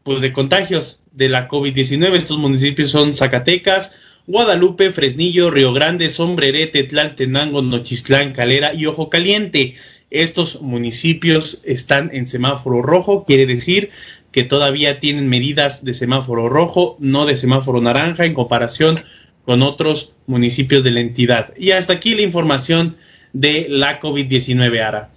[0.04, 2.16] pues, de contagios de la COVID-19.
[2.16, 3.96] Estos municipios son Zacatecas,
[4.28, 9.76] Guadalupe, Fresnillo, Río Grande, Sombrerete, Tlaltenango, Nochistlán, Calera y Ojo Caliente.
[10.10, 13.90] Estos municipios están en semáforo rojo, quiere decir
[14.32, 19.00] que todavía tienen medidas de semáforo rojo, no de semáforo naranja en comparación
[19.46, 21.54] con otros municipios de la entidad.
[21.58, 22.96] Y hasta aquí la información
[23.34, 25.10] de la COVID-19, Ara.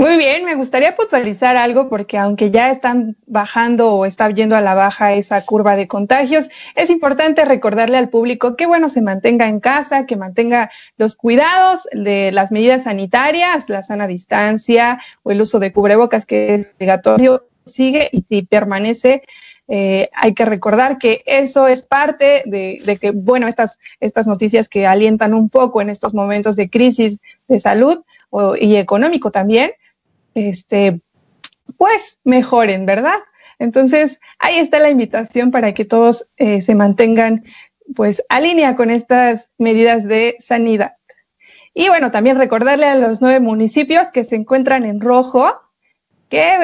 [0.00, 4.62] Muy bien, me gustaría puntualizar algo porque aunque ya están bajando o está yendo a
[4.62, 9.46] la baja esa curva de contagios, es importante recordarle al público que bueno se mantenga
[9.46, 15.42] en casa, que mantenga los cuidados de las medidas sanitarias, la sana distancia o el
[15.42, 19.22] uso de cubrebocas que es obligatorio sigue y si permanece
[19.68, 24.86] eh, hay que recordar que eso es parte de, que, bueno, estas, estas noticias que
[24.86, 28.02] alientan un poco en estos momentos de crisis de salud
[28.60, 29.72] y económico también,
[30.34, 31.00] este,
[31.76, 33.18] pues mejoren, ¿verdad?
[33.58, 37.44] Entonces, ahí está la invitación para que todos eh, se mantengan
[37.94, 40.94] pues a línea con estas medidas de sanidad.
[41.74, 45.52] Y bueno, también recordarle a los nueve municipios que se encuentran en rojo,
[46.28, 46.58] que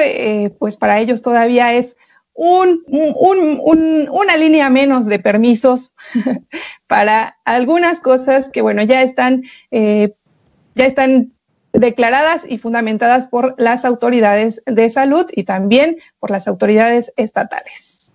[0.45, 1.95] eh, pues para ellos todavía es
[2.33, 5.91] un, una línea menos de permisos
[6.87, 10.13] para algunas cosas que bueno, ya están, eh,
[10.75, 11.33] ya están
[11.77, 18.11] declaradas y fundamentadas por las autoridades de salud y también por las autoridades estatales.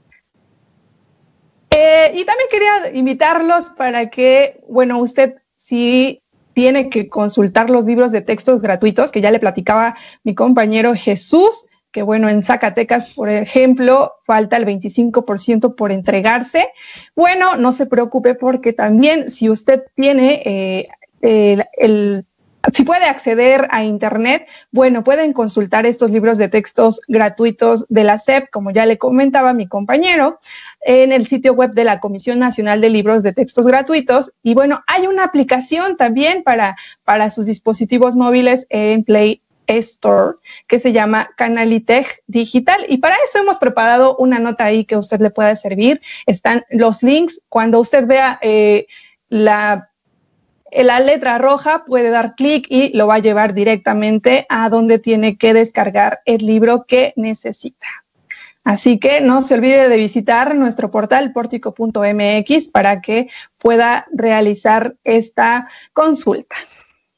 [1.70, 6.22] Eh, y también quería invitarlos para que, bueno, usted si
[6.53, 11.64] tiene que consultar los libros de textos gratuitos, que ya le platicaba mi compañero Jesús,
[11.92, 16.68] que bueno, en Zacatecas, por ejemplo, falta el 25% por entregarse.
[17.14, 20.88] Bueno, no se preocupe porque también si usted tiene eh,
[21.79, 22.27] el
[22.72, 28.18] si puede acceder a Internet, bueno, pueden consultar estos libros de textos gratuitos de la
[28.18, 30.38] SEP, como ya le comentaba mi compañero,
[30.81, 34.33] en el sitio web de la Comisión Nacional de Libros de Textos Gratuitos.
[34.42, 40.35] Y bueno, hay una aplicación también para, para sus dispositivos móviles en Play Store
[40.66, 45.20] que se llama Canalitech Digital y para eso hemos preparado una nota ahí que usted
[45.20, 46.01] le pueda servir.
[46.27, 47.40] Están los links.
[47.48, 48.87] Cuando usted vea eh,
[49.29, 49.92] la
[50.75, 55.37] la letra roja puede dar clic y lo va a llevar directamente a donde tiene
[55.37, 57.87] que descargar el libro que necesita.
[58.65, 65.69] Así que no se olvide de visitar nuestro portal portico.mx para que pueda realizar esta
[65.93, 66.57] consulta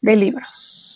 [0.00, 0.93] de libros.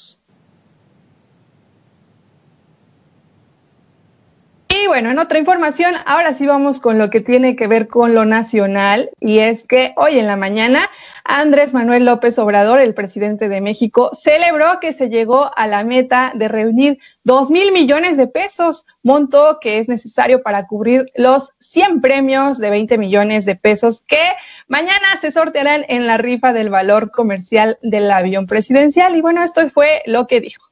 [4.71, 8.15] Y bueno, en otra información, ahora sí vamos con lo que tiene que ver con
[8.15, 10.91] lo nacional, y es que hoy en la mañana
[11.25, 16.33] Andrés Manuel López Obrador, el presidente de México, celebró que se llegó a la meta
[16.35, 22.03] de reunir dos mil millones de pesos, monto que es necesario para cubrir los 100
[22.03, 24.21] premios de 20 millones de pesos que
[24.67, 29.17] mañana se sortearán en la rifa del valor comercial del avión presidencial.
[29.17, 30.69] Y bueno, esto fue lo que dijo.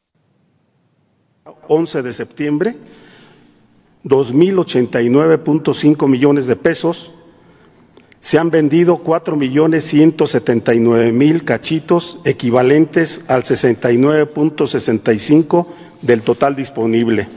[1.68, 2.76] 11 de septiembre
[4.06, 7.12] 2.089.5 millones de pesos.
[8.20, 15.66] Se han vendido 4.179.000 cachitos equivalentes al 69.65
[16.02, 17.28] del total disponible.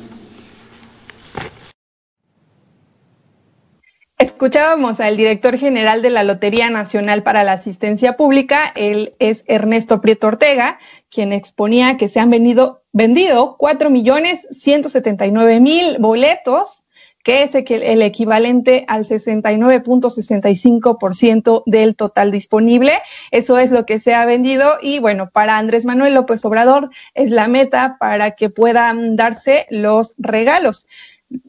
[4.40, 10.00] Escuchábamos al director general de la Lotería Nacional para la Asistencia Pública, él es Ernesto
[10.00, 10.80] Prieto Ortega,
[11.12, 16.86] quien exponía que se han vendido, vendido 4 millones 179 mil boletos,
[17.22, 22.94] que es el equivalente al 69.65% del total disponible.
[23.32, 27.32] Eso es lo que se ha vendido y bueno, para Andrés Manuel López Obrador es
[27.32, 30.88] la meta para que puedan darse los regalos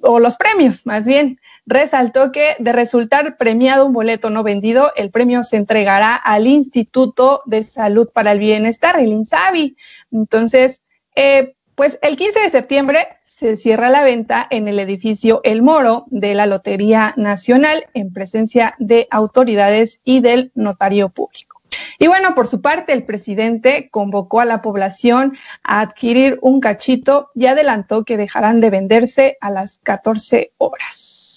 [0.03, 5.11] o los premios, más bien resaltó que de resultar premiado un boleto no vendido, el
[5.11, 9.77] premio se entregará al Instituto de Salud para el Bienestar, el INSABI.
[10.13, 10.83] Entonces,
[11.15, 16.05] eh, pues el 15 de septiembre se cierra la venta en el edificio El Moro
[16.09, 21.63] de la Lotería Nacional en presencia de autoridades y del notario público.
[21.99, 27.31] Y bueno, por su parte, el presidente convocó a la población a adquirir un cachito
[27.35, 31.30] y adelantó que dejarán de venderse a las 14 horas.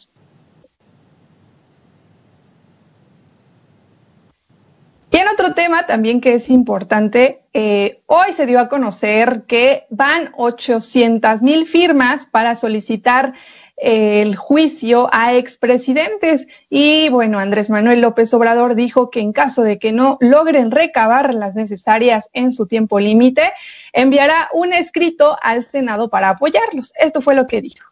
[5.14, 9.86] Y en otro tema también que es importante, eh, hoy se dio a conocer que
[9.92, 13.36] van 800 mil firmas para solicitar
[13.78, 16.48] el juicio a expresidentes.
[16.68, 21.36] Y bueno, Andrés Manuel López Obrador dijo que en caso de que no logren recabar
[21.36, 23.54] las necesarias en su tiempo límite,
[23.94, 26.92] enviará un escrito al Senado para apoyarlos.
[26.98, 27.88] Esto fue lo que dijo.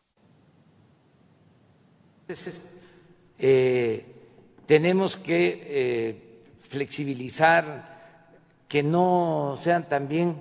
[3.38, 4.06] Eh,
[4.66, 6.31] tenemos que eh,
[6.72, 10.38] flexibilizar, que no sean también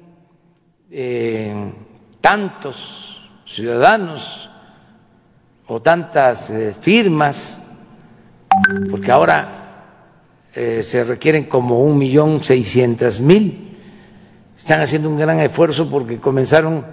[0.88, 1.72] eh,
[2.20, 4.48] tantos ciudadanos
[5.66, 7.60] o tantas eh, firmas,
[8.92, 9.48] porque ahora
[10.54, 13.76] eh, se requieren como un millón seiscientas mil.
[14.56, 16.86] Están haciendo un gran esfuerzo porque comenzaron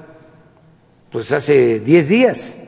[1.11, 2.63] pues hace diez días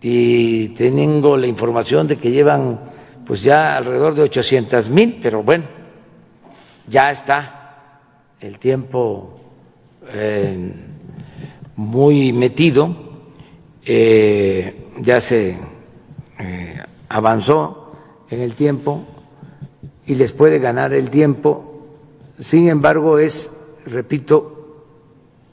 [0.00, 2.91] y tengo la información de que llevan
[3.26, 5.64] pues ya alrededor de ochocientas mil, pero bueno,
[6.86, 7.62] ya está
[8.40, 9.40] el tiempo
[10.12, 10.72] eh,
[11.76, 13.12] muy metido
[13.84, 15.56] eh, ya se
[16.38, 17.90] eh, avanzó
[18.30, 19.04] en el tiempo
[20.06, 21.80] y les puede ganar el tiempo.
[22.38, 24.48] Sin embargo, es, repito,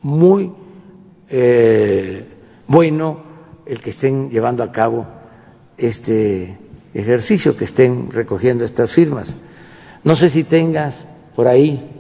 [0.01, 0.53] muy
[2.67, 3.23] bueno
[3.65, 5.05] el que estén llevando a cabo
[5.77, 6.57] este
[6.93, 9.37] ejercicio, que estén recogiendo estas firmas.
[10.03, 11.99] No sé si tengas por ahí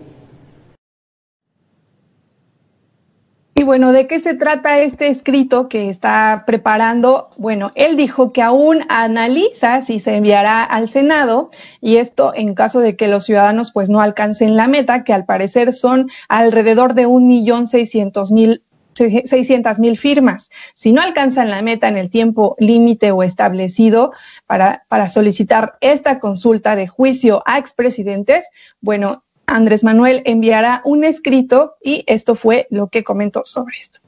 [3.59, 7.29] Y bueno, ¿de qué se trata este escrito que está preparando?
[7.35, 11.49] Bueno, él dijo que aún analiza si se enviará al Senado
[11.81, 15.25] y esto en caso de que los ciudadanos pues no alcancen la meta, que al
[15.25, 18.63] parecer son alrededor de un millón seiscientos mil
[18.99, 20.49] 600 mil firmas.
[20.73, 24.11] Si no alcanzan la meta en el tiempo límite o establecido
[24.45, 28.49] para, para solicitar esta consulta de juicio a expresidentes,
[28.81, 33.99] bueno, Andrés Manuel enviará un escrito y esto fue lo que comentó sobre esto.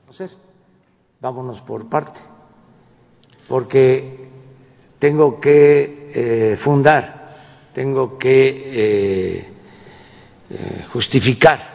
[0.00, 0.38] Entonces,
[1.20, 2.20] vámonos por parte,
[3.48, 4.28] porque
[4.98, 7.34] tengo que eh, fundar,
[7.72, 9.48] tengo que eh,
[10.50, 11.73] eh, justificar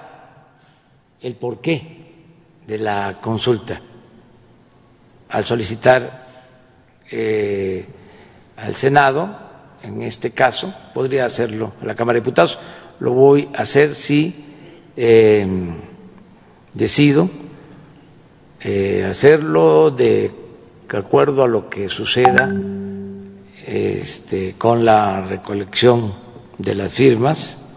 [1.22, 1.98] el porqué
[2.68, 3.82] de la consulta
[5.30, 6.28] al solicitar
[8.58, 9.50] al Senado
[9.84, 12.60] en este caso, podría hacerlo la Cámara de Diputados,
[13.00, 14.46] lo voy a hacer si
[14.98, 15.48] eh,
[16.74, 17.30] decido
[18.62, 20.32] eh, hacerlo de
[20.90, 22.54] acuerdo a lo que suceda
[23.66, 26.14] este, con la recolección
[26.58, 27.69] de las firmas.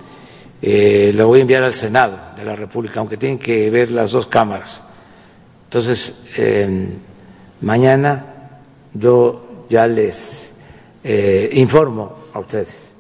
[0.63, 4.13] Eh, lo voy a enviar al Senado de la República, aunque tienen que ver las
[4.13, 4.83] dos cámaras.
[5.65, 6.29] Entonces,
[7.61, 8.27] mañana
[8.95, 10.53] yo ya les
[11.05, 12.95] eh, informo a ustedes.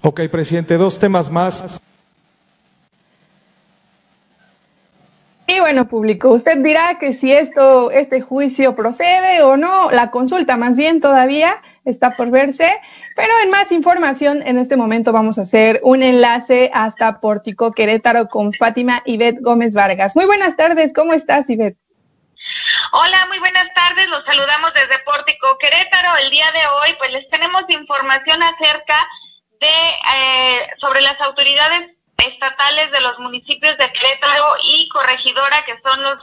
[0.00, 1.80] Ok, presidente, dos temas más.
[5.46, 10.56] Y bueno, público, usted dirá que si esto, este juicio procede o no, la consulta
[10.56, 12.80] más bien todavía está por verse,
[13.16, 18.28] pero en más información, en este momento vamos a hacer un enlace hasta Pórtico Querétaro
[18.28, 20.14] con Fátima Ivette Gómez Vargas.
[20.14, 21.78] Muy buenas tardes, ¿cómo estás, Ivette?
[22.92, 24.08] Hola, muy buenas tardes.
[24.08, 26.16] Los saludamos desde Pórtico Querétaro.
[26.22, 28.96] El día de hoy, pues les tenemos información acerca
[29.60, 36.02] de eh, sobre las autoridades estatales de los municipios de Querétaro y Corregidora, que son
[36.02, 36.18] los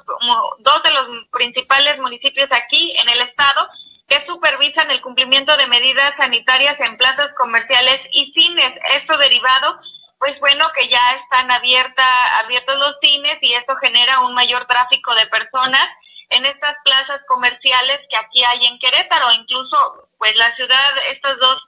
[0.59, 3.67] dos de los principales municipios aquí en el estado,
[4.07, 8.71] que supervisan el cumplimiento de medidas sanitarias en plazas comerciales y cines.
[8.91, 9.79] Esto derivado,
[10.19, 15.13] pues bueno, que ya están abierta, abiertos los cines y esto genera un mayor tráfico
[15.15, 15.87] de personas
[16.29, 19.31] en estas plazas comerciales que aquí hay en Querétaro.
[19.33, 21.63] Incluso, pues la ciudad, estas dos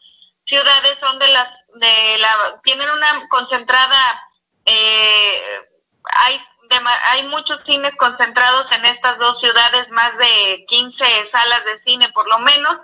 [0.46, 4.22] ciudades son de las, de la, tienen una concentrada,
[4.66, 5.42] eh,
[6.04, 6.42] hay,
[7.12, 12.28] hay muchos cines concentrados en estas dos ciudades, más de 15 salas de cine por
[12.28, 12.78] lo menos.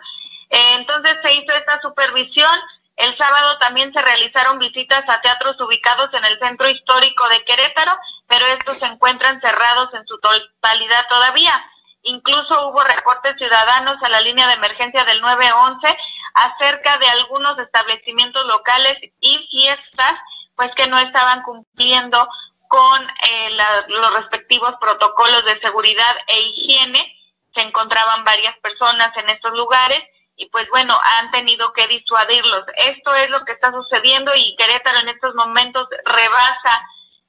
[0.50, 2.52] Eh, entonces se hizo esta supervisión.
[2.96, 7.98] El sábado también se realizaron visitas a teatros ubicados en el centro histórico de Querétaro,
[8.28, 11.64] pero estos se encuentran cerrados en su totalidad todavía.
[12.04, 15.98] Incluso hubo reportes ciudadanos a la línea de emergencia del 911
[16.34, 20.14] acerca de algunos establecimientos locales y fiestas,
[20.56, 22.28] pues que no estaban cumpliendo
[22.74, 23.52] con eh,
[23.88, 27.16] los respectivos protocolos de seguridad e higiene.
[27.54, 30.02] Se encontraban varias personas en estos lugares
[30.36, 32.64] y pues bueno, han tenido que disuadirlos.
[32.76, 36.82] Esto es lo que está sucediendo y Querétaro en estos momentos rebasa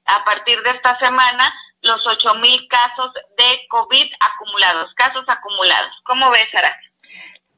[0.05, 5.91] a partir de esta semana los ocho mil casos de COVID acumulados, casos acumulados.
[6.05, 6.75] ¿Cómo ves, Sara?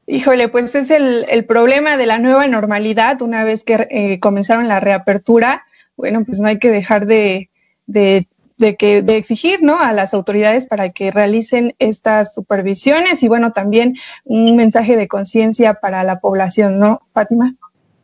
[0.07, 4.67] Híjole, pues es el, el, problema de la nueva normalidad una vez que eh, comenzaron
[4.67, 5.65] la reapertura.
[5.95, 7.49] Bueno, pues no hay que dejar de,
[7.87, 8.27] de
[8.57, 9.79] de que de exigir, ¿no?
[9.79, 15.75] A las autoridades para que realicen estas supervisiones y bueno, también un mensaje de conciencia
[15.75, 17.53] para la población, ¿no, Fátima?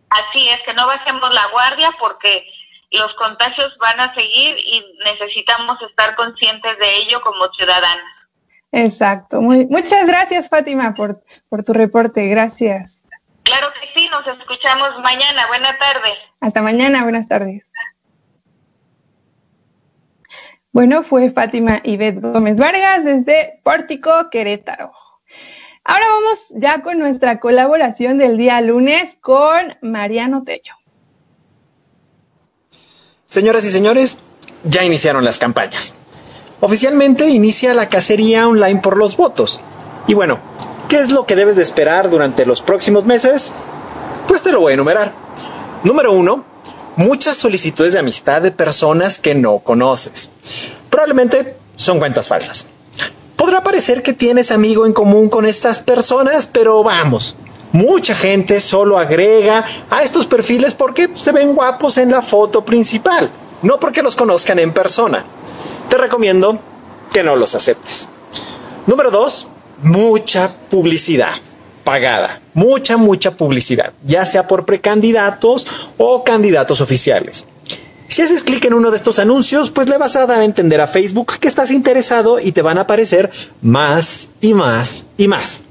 [0.09, 2.45] Así es, que no bajemos la guardia porque
[2.91, 8.05] los contagios van a seguir y necesitamos estar conscientes de ello como ciudadanos.
[8.71, 9.41] Exacto.
[9.41, 12.27] Muy, muchas gracias, Fátima, por, por tu reporte.
[12.27, 13.03] Gracias.
[13.43, 15.47] Claro que sí, nos escuchamos mañana.
[15.47, 16.17] Buenas tardes.
[16.41, 17.71] Hasta mañana, buenas tardes.
[20.73, 24.91] Bueno, fue Fátima Ivette Gómez Vargas desde Pórtico, Querétaro.
[25.83, 30.73] Ahora vamos ya con nuestra colaboración del día lunes con Mariano Tello.
[33.25, 34.17] Señoras y señores,
[34.63, 35.93] ya iniciaron las campañas.
[36.59, 39.61] Oficialmente inicia la cacería online por los votos.
[40.07, 40.39] Y bueno,
[40.89, 43.53] ¿qué es lo que debes de esperar durante los próximos meses?
[44.27, 45.13] Pues te lo voy a enumerar.
[45.83, 46.45] Número uno,
[46.95, 50.29] muchas solicitudes de amistad de personas que no conoces.
[50.89, 52.67] Probablemente son cuentas falsas.
[53.35, 57.35] Podrá parecer que tienes amigo en común con estas personas, pero vamos,
[57.71, 63.29] mucha gente solo agrega a estos perfiles porque se ven guapos en la foto principal,
[63.61, 65.25] no porque los conozcan en persona
[65.93, 66.57] te recomiendo
[67.13, 68.09] que no los aceptes.
[68.87, 69.49] Número dos,
[69.83, 71.33] mucha publicidad
[71.83, 72.41] pagada.
[72.53, 75.67] Mucha, mucha publicidad, ya sea por precandidatos
[75.97, 77.45] o candidatos oficiales.
[78.07, 80.79] Si haces clic en uno de estos anuncios, pues le vas a dar a entender
[80.81, 83.31] a Facebook que estás interesado y te van a aparecer
[83.61, 85.61] más y más y más.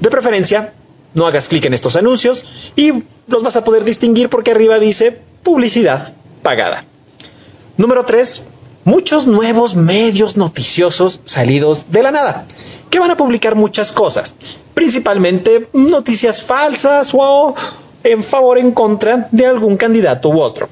[0.00, 0.72] De preferencia,
[1.14, 2.46] no hagas clic en estos anuncios
[2.76, 6.84] y los vas a poder distinguir porque arriba dice publicidad pagada.
[7.76, 8.48] Número 3
[8.84, 12.46] muchos nuevos medios noticiosos salidos de la nada,
[12.90, 14.34] que van a publicar muchas cosas,
[14.74, 17.54] principalmente noticias falsas o
[18.04, 20.68] en favor o en contra de algún candidato u otro.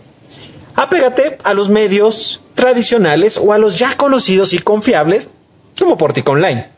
[0.75, 5.31] Apégate a los medios tradicionales o a los ya conocidos y confiables,
[5.79, 6.69] como Portico Online.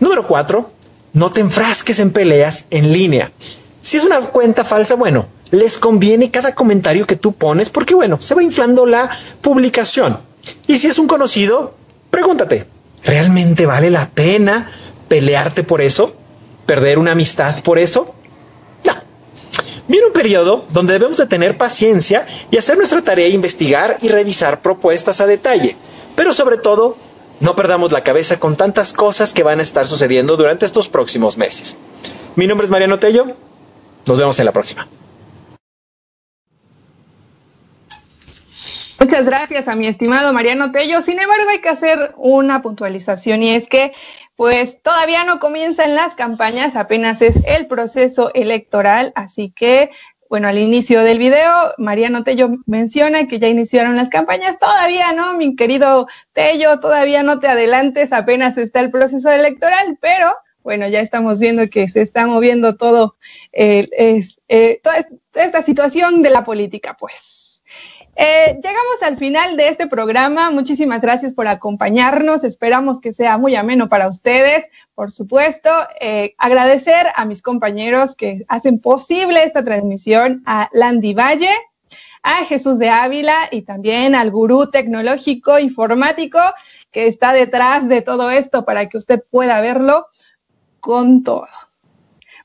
[0.00, 0.70] Número 4.
[1.14, 3.30] No te enfrasques en peleas en línea.
[3.82, 8.20] Si es una cuenta falsa, bueno, les conviene cada comentario que tú pones porque, bueno,
[8.20, 10.18] se va inflando la publicación.
[10.66, 11.74] Y si es un conocido,
[12.10, 12.66] pregúntate,
[13.04, 14.70] ¿realmente vale la pena
[15.08, 16.14] pelearte por eso?
[16.66, 18.14] ¿Perder una amistad por eso?
[18.84, 18.94] No.
[19.88, 24.62] Viene un periodo donde debemos de tener paciencia y hacer nuestra tarea, investigar y revisar
[24.62, 25.76] propuestas a detalle.
[26.16, 26.96] Pero sobre todo,
[27.40, 31.36] no perdamos la cabeza con tantas cosas que van a estar sucediendo durante estos próximos
[31.36, 31.76] meses.
[32.36, 33.26] Mi nombre es Mariano Tello.
[34.06, 34.88] Nos vemos en la próxima.
[39.00, 41.00] Muchas gracias a mi estimado Mariano Tello.
[41.02, 43.92] Sin embargo, hay que hacer una puntualización y es que
[44.36, 49.90] pues todavía no comienzan las campañas, apenas es el proceso electoral, así que
[50.28, 54.58] bueno, al inicio del video, Mariano Tello menciona que ya iniciaron las campañas.
[54.58, 60.34] Todavía no, mi querido Tello, todavía no te adelantes, apenas está el proceso electoral, pero
[60.62, 63.16] bueno, ya estamos viendo que se está moviendo todo,
[63.52, 67.43] eh, es, eh, toda esta situación de la política, pues.
[68.16, 70.50] Eh, llegamos al final de este programa.
[70.50, 72.44] Muchísimas gracias por acompañarnos.
[72.44, 74.64] Esperamos que sea muy ameno para ustedes.
[74.94, 81.50] Por supuesto, eh, agradecer a mis compañeros que hacen posible esta transmisión, a Landy Valle,
[82.22, 86.38] a Jesús de Ávila y también al gurú tecnológico informático
[86.90, 90.06] que está detrás de todo esto para que usted pueda verlo
[90.80, 91.48] con todo.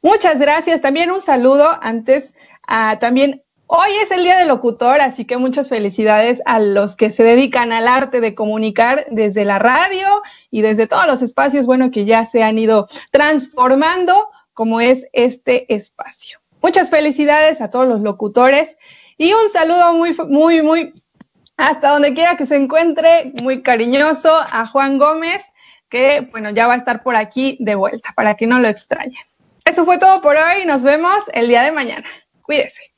[0.01, 0.81] Muchas gracias.
[0.81, 2.33] También un saludo antes
[2.67, 7.11] a también Hoy es el Día del Locutor, así que muchas felicidades a los que
[7.11, 11.91] se dedican al arte de comunicar desde la radio y desde todos los espacios, bueno,
[11.91, 16.39] que ya se han ido transformando como es este espacio.
[16.63, 18.75] Muchas felicidades a todos los locutores
[19.19, 20.93] y un saludo muy, muy, muy,
[21.55, 25.43] hasta donde quiera que se encuentre, muy cariñoso a Juan Gómez,
[25.89, 29.23] que, bueno, ya va a estar por aquí de vuelta para que no lo extrañen.
[29.63, 32.07] Eso fue todo por hoy, nos vemos el día de mañana.
[32.41, 32.88] Cuídese.